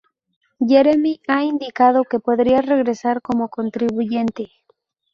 [0.57, 4.49] Jeremy ha indicado que podría regresar como contribuyente.